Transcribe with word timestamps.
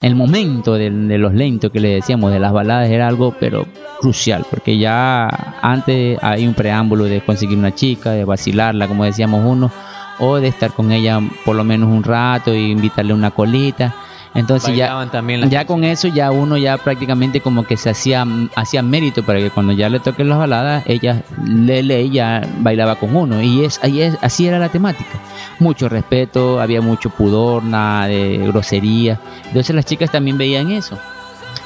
el 0.00 0.14
momento 0.14 0.74
de, 0.74 0.90
los 0.90 1.34
lentos 1.34 1.70
que 1.70 1.78
le 1.78 1.90
decíamos, 1.90 2.32
de 2.32 2.40
las 2.40 2.52
baladas, 2.52 2.88
era 2.88 3.06
algo 3.06 3.34
pero 3.38 3.66
crucial, 4.00 4.46
porque 4.50 4.78
ya 4.78 5.28
antes 5.60 6.18
hay 6.22 6.46
un 6.46 6.54
preámbulo 6.54 7.04
de 7.04 7.20
conseguir 7.20 7.58
una 7.58 7.74
chica, 7.74 8.12
de 8.12 8.24
vacilarla, 8.24 8.88
como 8.88 9.04
decíamos 9.04 9.44
uno, 9.44 9.70
o 10.18 10.36
de 10.36 10.48
estar 10.48 10.72
con 10.72 10.90
ella 10.90 11.20
por 11.44 11.54
lo 11.54 11.64
menos 11.64 11.90
un 11.90 12.02
rato 12.02 12.54
y 12.54 12.70
invitarle 12.70 13.12
una 13.12 13.30
colita. 13.30 13.94
Entonces 14.34 14.76
ya, 14.76 15.08
también 15.10 15.50
ya 15.50 15.64
con 15.64 15.82
eso 15.82 16.06
ya 16.06 16.30
uno 16.30 16.56
ya 16.56 16.78
prácticamente 16.78 17.40
como 17.40 17.64
que 17.64 17.76
se 17.76 17.90
hacía, 17.90 18.24
hacía 18.54 18.80
mérito 18.82 19.24
para 19.24 19.40
que 19.40 19.50
cuando 19.50 19.72
ya 19.72 19.88
le 19.88 19.98
toquen 19.98 20.28
las 20.28 20.38
baladas, 20.38 20.84
ella 20.86 21.22
Lele 21.44 22.08
ya 22.10 22.40
bailaba 22.60 22.94
con 22.94 23.14
uno 23.16 23.42
y 23.42 23.64
es, 23.64 23.80
ahí 23.82 24.02
es 24.02 24.16
así 24.22 24.46
era 24.46 24.58
la 24.60 24.68
temática. 24.68 25.10
Mucho 25.58 25.88
respeto, 25.88 26.60
había 26.60 26.80
mucho 26.80 27.10
pudor, 27.10 27.64
nada 27.64 28.06
de 28.06 28.38
grosería. 28.38 29.18
Entonces 29.48 29.74
las 29.74 29.84
chicas 29.84 30.10
también 30.12 30.38
veían 30.38 30.70
eso. 30.70 30.96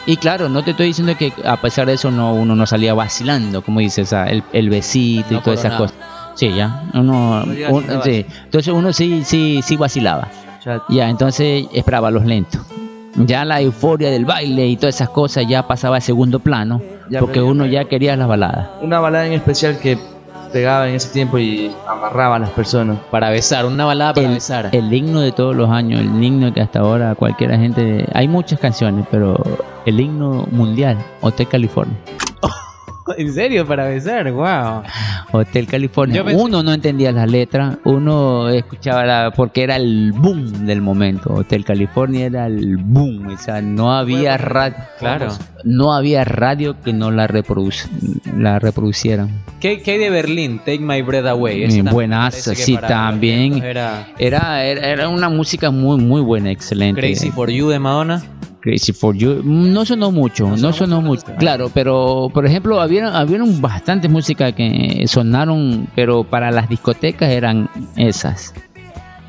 Y 0.07 0.17
claro, 0.17 0.49
no 0.49 0.63
te 0.65 0.71
estoy 0.71 0.87
diciendo 0.87 1.15
que 1.19 1.33
a 1.45 1.57
pesar 1.59 1.87
de 1.87 1.95
eso 1.95 2.11
no 2.11 2.33
uno 2.35 2.55
no 2.57 2.67
salía 2.67 2.95
vacilando, 2.95 3.61
como 3.63 3.81
dices, 3.81 4.13
el, 4.13 4.43
el 4.55 4.71
besito 4.71 5.35
y 5.35 5.39
todas 5.41 5.61
esas 5.61 5.73
cosas. 5.79 5.97
Sí, 6.35 6.53
ya. 6.55 6.83
Uno, 6.95 7.45
un- 7.71 7.85
sí. 8.03 8.27
Entonces 8.45 8.73
uno 8.75 8.93
sí, 8.93 9.23
sí, 9.25 9.61
sí 9.63 9.77
vacilaba. 9.77 10.29
Ya, 10.89 11.09
entonces 11.09 11.67
esperaba 11.73 12.11
los 12.11 12.25
lentos. 12.25 12.61
Ya 13.17 13.45
la 13.45 13.61
euforia 13.61 14.11
del 14.11 14.25
baile 14.25 14.67
y 14.67 14.77
todas 14.77 14.97
esas 14.97 15.09
cosas 15.09 15.47
ya 15.47 15.67
pasaba 15.67 15.99
a 15.99 16.01
segundo 16.01 16.41
plano, 16.41 16.81
Ya 17.09 17.21
porque 17.21 17.41
uno 17.41 17.65
ya 17.67 17.85
quería 17.85 18.17
las 18.17 18.27
baladas. 18.27 18.69
una 18.83 18.99
balada 18.99 19.27
en 19.27 19.35
especial 19.35 19.79
que 19.79 19.97
pegaba 20.53 20.89
en 20.89 20.95
ese 20.97 21.11
tiempo 21.11 21.39
y 21.39 21.71
amarraba 21.87 22.37
a 22.37 22.39
las 22.41 22.51
personas. 22.51 22.99
Para 23.11 23.31
besar, 23.31 23.67
una 23.67 23.85
balada 23.85 24.15
para 24.15 24.27
el, 24.29 24.35
besar. 24.35 24.71
el 24.73 24.93
himno 24.93 25.21
de 25.21 25.33
todos 25.33 25.55
los 25.55 25.69
años, 25.71 26.01
el 26.01 26.23
himno 26.23 26.53
que 26.53 26.61
hasta 26.61 26.81
ahora 26.81 27.15
cualquiera 27.15 27.57
gente... 27.59 28.07
Hay 28.15 28.27
muchas 28.29 28.59
canciones, 28.59 29.07
pero 29.11 29.37
el 29.87 30.01
himno 30.01 30.47
mundial, 30.51 30.97
Hotel 31.21 31.49
California. 31.49 31.97
¿En 33.19 33.33
serio? 33.33 33.67
Para 33.67 33.87
besar, 33.89 34.31
wow. 34.33 34.83
Hotel 35.33 35.67
California. 35.67 36.25
Pensé- 36.25 36.43
Uno 36.43 36.63
no 36.63 36.73
entendía 36.73 37.13
las 37.13 37.31
letras, 37.31 37.77
uno 37.85 38.49
escuchaba 38.49 39.05
la, 39.05 39.33
porque 39.35 39.63
era 39.63 39.77
el 39.77 40.13
boom 40.13 40.67
del 40.67 40.81
momento. 40.81 41.33
Hotel 41.35 41.65
California 41.65 42.27
era 42.27 42.47
el 42.47 42.77
boom, 42.79 43.27
o 43.29 43.37
sea, 43.37 43.61
no 43.61 43.93
había 43.93 44.37
radio, 44.37 44.77
Claro. 44.99 45.29
no 45.65 45.93
había 45.93 46.25
radio 46.25 46.81
que 46.81 46.93
no 46.93 47.11
la 47.11 47.27
reproduc- 47.29 47.89
la 48.39 48.59
reproducieran. 48.59 49.31
¿Qué, 49.61 49.81
qué 49.83 49.93
hay 49.93 49.99
de 49.99 50.11
Berlín? 50.11 50.59
Take 50.59 50.81
My 50.81 51.03
Breath 51.03 51.27
Away. 51.27 51.65
Parece 52.31 52.51
que 52.51 52.57
sí, 52.57 52.77
también. 52.77 53.63
Era 53.63 54.09
Era, 54.19 54.65
era, 54.65 54.89
era 54.89 55.09
una 55.09 55.29
música 55.29 55.71
muy 55.71 55.99
muy 55.99 56.21
buena, 56.21 56.51
excelente. 56.51 57.01
Crazy 57.01 57.31
for 57.31 57.51
You 57.51 57.69
de 57.69 57.79
Madonna. 57.79 58.23
Crazy 58.65 58.95
for 58.95 59.15
You. 59.15 59.43
No 59.45 59.85
sonó 59.85 60.11
mucho, 60.11 60.57
no 60.57 60.73
sonó 60.73 61.03
mucho. 61.03 61.27
Claro, 61.39 61.71
pero 61.75 62.31
por 62.33 62.47
ejemplo, 62.47 62.81
había, 62.81 63.15
habieron 63.15 63.61
bastantes 63.61 64.11
músicas 64.11 64.55
que 64.55 65.05
sonaron, 65.07 65.87
pero 65.95 66.25
para 66.25 66.51
las 66.51 66.71
discotecas 66.71 67.31
eran 67.31 67.69
esas. 67.95 68.55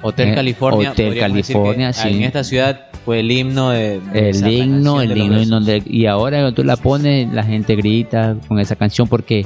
Hotel 0.01 0.29
Eh, 0.29 0.35
California. 0.35 0.91
Hotel 0.91 1.19
California, 1.19 1.91
sí. 1.91 2.07
En 2.07 2.23
esta 2.23 2.45
ciudad 2.45 2.85
fue 3.03 3.19
el 3.19 3.29
himno 3.29 3.71
de. 3.71 3.99
de 3.99 4.29
El 4.29 4.47
himno, 4.47 5.01
el 5.01 5.09
de 5.09 5.15
himno 5.19 5.25
en 5.25 5.39
besos. 5.39 5.49
donde 5.49 5.83
y 5.85 6.05
ahora 6.05 6.37
cuando 6.37 6.53
tú 6.53 6.63
la 6.63 6.77
pones, 6.77 7.29
la 7.33 7.43
gente 7.43 7.75
grita 7.75 8.37
con 8.47 8.59
esa 8.59 8.77
canción 8.77 9.05
porque 9.09 9.45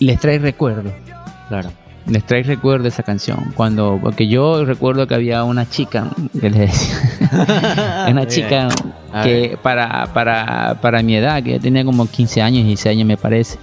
les 0.00 0.18
trae 0.18 0.40
recuerdo. 0.40 0.90
Claro. 1.48 1.70
Les 2.06 2.22
trae 2.24 2.42
recuerdo 2.42 2.86
esa 2.88 3.02
canción. 3.02 3.52
Cuando, 3.56 3.98
porque 4.02 4.28
yo 4.28 4.64
recuerdo 4.64 5.06
que 5.06 5.14
había 5.14 5.42
una 5.44 5.68
chica 5.68 6.08
que 6.38 6.50
les 6.50 6.60
decía, 6.70 8.06
una 8.10 8.26
chica 8.28 8.68
que 9.22 9.58
para, 9.62 10.06
para, 10.12 10.78
para 10.82 11.02
mi 11.02 11.16
edad, 11.16 11.42
que 11.42 11.52
ya 11.52 11.58
tenía 11.60 11.84
como 11.84 12.06
15 12.06 12.42
años, 12.42 12.64
16 12.66 12.94
años 12.96 13.06
me 13.06 13.16
parece, 13.16 13.58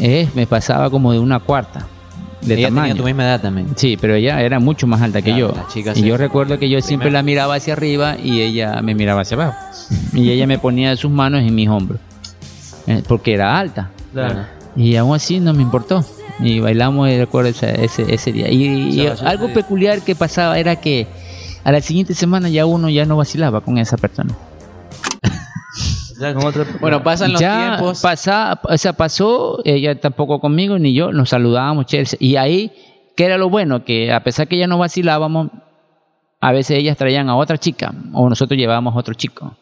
eh, 0.00 0.28
me 0.34 0.46
pasaba 0.48 0.90
como 0.90 1.12
de 1.12 1.20
una 1.20 1.38
cuarta 1.38 1.86
de 2.40 2.54
Ella 2.56 2.68
tamaño. 2.68 2.88
tenía 2.88 3.00
tu 3.02 3.06
misma 3.06 3.22
edad 3.24 3.40
también. 3.40 3.68
Sí, 3.76 3.96
pero 4.00 4.14
ella 4.16 4.40
era 4.42 4.58
mucho 4.58 4.86
más 4.88 5.00
alta 5.00 5.22
que 5.22 5.30
Claro, 5.30 5.54
yo. 5.54 5.56
la 5.56 5.68
chica 5.68 5.92
y 5.94 6.02
yo 6.02 6.16
recuerdo 6.16 6.58
que 6.58 6.68
yo 6.68 6.80
siempre 6.80 7.06
primero. 7.06 7.18
la 7.20 7.22
miraba 7.22 7.54
hacia 7.54 7.72
arriba 7.74 8.16
y 8.22 8.40
ella 8.40 8.82
me 8.82 8.94
miraba 8.96 9.20
hacia 9.22 9.36
abajo. 9.36 9.56
y 10.12 10.28
ella 10.30 10.46
me 10.48 10.58
ponía 10.58 10.96
sus 10.96 11.10
manos 11.12 11.40
en 11.42 11.54
mis 11.54 11.68
hombros. 11.68 12.00
eh, 12.88 13.02
Porque 13.06 13.32
era 13.34 13.56
alta. 13.58 13.90
Claro. 14.12 14.40
Y 14.76 14.96
aún 14.96 15.14
así 15.14 15.40
no 15.40 15.52
me 15.54 15.62
importó. 15.62 16.04
Y 16.40 16.58
bailamos, 16.60 17.08
y 17.08 17.18
recuerdo 17.18 17.50
ese, 17.50 17.84
ese, 17.84 18.12
ese 18.12 18.32
día. 18.32 18.50
Y, 18.50 19.06
algo 19.24 19.52
peculiar 19.52 20.02
que 20.02 20.14
pasaba 20.14 20.58
era 20.58 20.76
que 20.76 21.06
a 21.62 21.70
la 21.72 21.80
siguiente 21.80 22.14
semana 22.14 22.48
ya 22.48 22.66
uno 22.66 22.88
ya 22.88 23.04
no 23.04 23.16
vacilaba 23.16 23.60
con 23.60 23.78
esa 23.78 23.96
persona. 23.96 24.34
Ya 26.20 26.32
con 26.34 26.44
otra- 26.46 26.64
Bueno, 26.80 27.02
pasan 27.02 27.32
los 27.32 27.40
ya 27.40 27.76
tiempos. 27.76 28.00
pasa, 28.00 28.60
o 28.62 28.76
sea, 28.78 28.92
pasó, 28.92 29.58
ella 29.64 29.98
tampoco 30.00 30.38
conmigo 30.40 30.78
ni 30.78 30.94
yo, 30.94 31.12
nos 31.12 31.30
saludábamos. 31.30 31.86
Y 32.20 32.36
ahí, 32.36 32.72
¿qué 33.16 33.24
era 33.24 33.36
lo 33.38 33.48
bueno? 33.50 33.84
Que 33.84 34.12
a 34.12 34.22
pesar 34.22 34.46
que 34.46 34.56
ya 34.58 34.66
no 34.66 34.78
vacilábamos, 34.78 35.50
a 36.40 36.52
veces 36.52 36.78
ellas 36.78 36.96
traían 36.96 37.28
a 37.30 37.36
otra 37.36 37.58
chica 37.58 37.92
o 38.12 38.28
nosotros 38.28 38.58
llevábamos 38.58 38.94
a 38.94 38.98
otro 38.98 39.14
chico. 39.14 39.56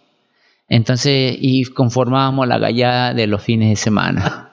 Entonces, 0.69 1.37
y 1.39 1.65
conformábamos 1.65 2.47
la 2.49 2.59
gallada 2.59 3.15
de 3.15 3.27
los 3.27 3.43
fines 3.43 3.69
de 3.71 3.77
semana. 3.77 4.49